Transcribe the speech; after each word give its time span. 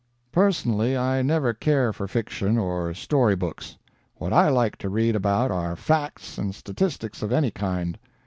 "Personally 0.31 0.97
I 0.97 1.21
never 1.21 1.53
care 1.53 1.93
for 1.93 2.07
fiction 2.07 2.57
or 2.57 2.91
story 2.95 3.35
books. 3.35 3.77
What 4.15 4.33
I 4.33 4.49
like 4.49 4.75
to 4.77 4.89
read 4.89 5.15
about 5.15 5.51
are 5.51 5.75
facts 5.75 6.39
and 6.39 6.55
statistics 6.55 7.21
of 7.21 7.31
any 7.31 7.51
kind. 7.51 7.99